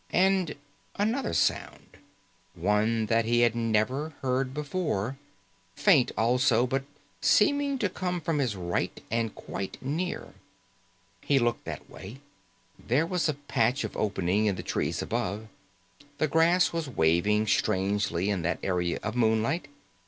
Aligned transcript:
And 0.13 0.55
another 0.95 1.31
sound 1.31 1.97
one 2.55 3.05
that 3.05 3.25
he 3.25 3.41
had 3.41 3.53
never 3.55 4.15
heard 4.23 4.51
before 4.51 5.15
faint, 5.75 6.11
also, 6.17 6.65
but 6.65 6.85
seeming 7.21 7.77
to 7.77 7.87
come 7.87 8.19
from 8.19 8.39
his 8.39 8.55
right 8.55 8.99
and 9.11 9.35
quite 9.35 9.79
near. 9.79 10.33
He 11.21 11.37
looked 11.37 11.65
that 11.65 11.87
way, 11.87 12.19
and 12.79 12.87
there 12.87 13.05
was 13.05 13.29
a 13.29 13.35
patch 13.35 13.83
of 13.83 13.95
opening 13.95 14.47
in 14.47 14.55
the 14.55 14.63
trees 14.63 15.03
above. 15.03 15.47
The 16.17 16.27
grass 16.27 16.73
was 16.73 16.89
waving 16.89 17.45
strangely 17.45 18.31
in 18.31 18.41
that 18.41 18.57
area 18.63 18.97
of 19.03 19.15
moonlight. 19.15 19.67